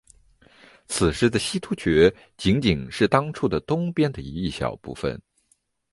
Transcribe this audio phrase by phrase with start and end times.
[0.87, 5.15] 此时的西突厥仅仅是当初的东边一小部分。